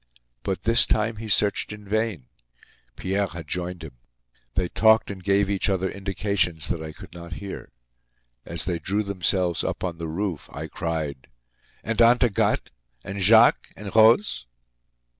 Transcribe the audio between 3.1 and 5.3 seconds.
had joined him. They talked and